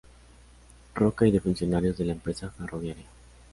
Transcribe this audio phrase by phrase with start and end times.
[0.95, 3.05] Roca, y de funcionarios de la empresa ferroviaria.